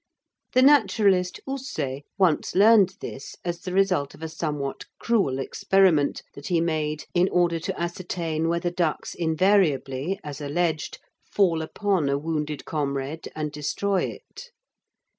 [0.53, 6.47] The naturalist Houssay once learnt this as the result of a somewhat cruel experiment that
[6.47, 12.65] he made in order to ascertain whether ducks invariably, as alleged, fall upon a wounded
[12.65, 14.49] comrade and destroy it.